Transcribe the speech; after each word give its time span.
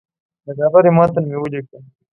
د 0.45 0.47
ډبرې 0.57 0.91
متن 0.97 1.23
مې 1.29 1.37
ولیکه. 1.39 1.77